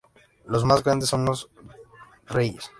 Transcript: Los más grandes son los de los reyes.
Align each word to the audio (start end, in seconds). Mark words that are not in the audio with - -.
Los 0.45 0.65
más 0.65 0.83
grandes 0.83 1.09
son 1.09 1.25
los 1.25 1.51
de 1.55 1.61
los 1.61 1.79
reyes. 2.35 2.69